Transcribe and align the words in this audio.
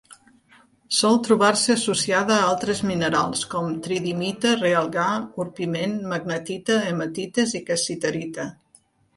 Sol 0.99 1.17
trobar-se 1.27 1.73
associada 1.73 2.37
a 2.37 2.47
altres 2.53 2.81
minerals 2.91 3.43
com: 3.51 3.69
tridimita, 3.89 4.55
realgar, 4.63 5.07
orpiment, 5.45 5.97
magnetita, 6.15 6.83
hematites 6.91 7.59
i 7.61 7.63
cassiterita. 7.71 8.49